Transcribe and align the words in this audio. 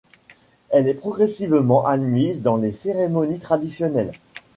Elle 0.69 0.87
est 0.89 0.95
progressivement 0.95 1.85
admise 1.85 2.41
dans 2.41 2.57
les 2.57 2.71
cérémonies 2.73 3.37
traditionnelles. 3.37 4.13